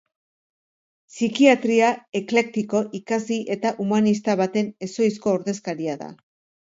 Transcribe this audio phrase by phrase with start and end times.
[1.13, 1.91] Psikiatria
[2.21, 6.09] eklektiko, ikasi eta humanista baten ezohizko ordezkaria da.